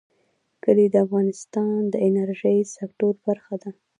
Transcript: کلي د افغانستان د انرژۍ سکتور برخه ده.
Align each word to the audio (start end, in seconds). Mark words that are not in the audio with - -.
کلي 0.63 0.85
د 0.91 0.95
افغانستان 1.05 1.73
د 1.91 1.95
انرژۍ 2.07 2.57
سکتور 2.77 3.13
برخه 3.27 3.55
ده. 3.61 3.71